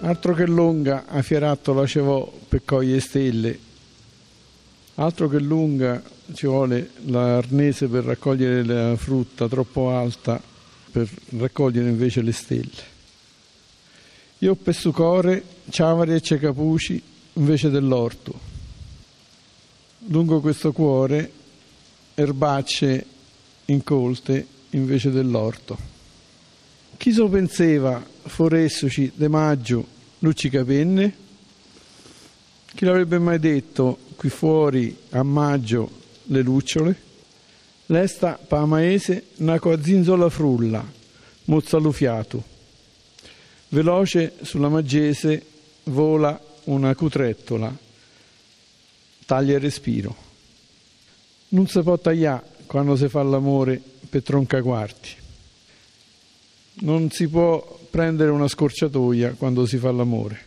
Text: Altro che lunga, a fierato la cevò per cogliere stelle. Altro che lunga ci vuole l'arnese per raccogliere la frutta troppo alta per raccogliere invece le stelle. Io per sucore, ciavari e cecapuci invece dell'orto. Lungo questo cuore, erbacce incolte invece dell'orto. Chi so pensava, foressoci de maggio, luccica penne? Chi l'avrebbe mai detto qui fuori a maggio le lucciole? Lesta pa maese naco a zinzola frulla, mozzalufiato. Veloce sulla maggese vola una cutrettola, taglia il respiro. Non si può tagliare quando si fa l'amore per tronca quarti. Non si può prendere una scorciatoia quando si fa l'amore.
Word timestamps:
Altro 0.00 0.34
che 0.34 0.46
lunga, 0.46 1.06
a 1.06 1.22
fierato 1.22 1.72
la 1.72 1.86
cevò 1.86 2.30
per 2.48 2.64
cogliere 2.64 3.00
stelle. 3.00 3.58
Altro 4.96 5.28
che 5.28 5.38
lunga 5.38 6.02
ci 6.34 6.46
vuole 6.46 6.90
l'arnese 7.04 7.88
per 7.88 8.04
raccogliere 8.04 8.64
la 8.64 8.96
frutta 8.96 9.48
troppo 9.48 9.90
alta 9.90 10.40
per 10.90 11.08
raccogliere 11.38 11.88
invece 11.88 12.20
le 12.20 12.32
stelle. 12.32 12.90
Io 14.38 14.54
per 14.56 14.74
sucore, 14.74 15.42
ciavari 15.70 16.14
e 16.14 16.20
cecapuci 16.20 17.02
invece 17.34 17.70
dell'orto. 17.70 18.50
Lungo 20.08 20.40
questo 20.40 20.72
cuore, 20.72 21.30
erbacce 22.14 23.06
incolte 23.66 24.46
invece 24.70 25.10
dell'orto. 25.10 25.78
Chi 26.96 27.12
so 27.12 27.28
pensava, 27.28 28.04
foressoci 28.24 29.12
de 29.14 29.28
maggio, 29.28 29.86
luccica 30.20 30.64
penne? 30.64 31.16
Chi 32.74 32.84
l'avrebbe 32.84 33.18
mai 33.18 33.38
detto 33.38 33.98
qui 34.16 34.28
fuori 34.28 34.96
a 35.10 35.22
maggio 35.22 35.90
le 36.24 36.42
lucciole? 36.42 37.10
Lesta 37.86 38.34
pa 38.34 38.64
maese 38.64 39.26
naco 39.36 39.72
a 39.72 39.82
zinzola 39.82 40.30
frulla, 40.30 40.84
mozzalufiato. 41.44 42.42
Veloce 43.68 44.34
sulla 44.42 44.68
maggese 44.68 45.44
vola 45.84 46.40
una 46.64 46.94
cutrettola, 46.94 47.76
taglia 49.26 49.54
il 49.54 49.60
respiro. 49.60 50.16
Non 51.48 51.66
si 51.66 51.80
può 51.82 51.98
tagliare 51.98 52.46
quando 52.66 52.96
si 52.96 53.08
fa 53.08 53.22
l'amore 53.22 53.80
per 54.08 54.22
tronca 54.22 54.62
quarti. 54.62 55.21
Non 56.82 57.10
si 57.10 57.28
può 57.28 57.78
prendere 57.90 58.30
una 58.30 58.48
scorciatoia 58.48 59.34
quando 59.38 59.66
si 59.66 59.76
fa 59.76 59.92
l'amore. 59.92 60.46